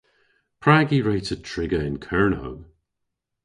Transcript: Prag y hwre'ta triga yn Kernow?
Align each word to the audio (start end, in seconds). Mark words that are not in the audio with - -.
Prag 0.63 0.87
y 0.97 0.99
hwre'ta 1.01 1.35
triga 1.47 1.79
yn 1.87 1.97
Kernow? 2.05 2.55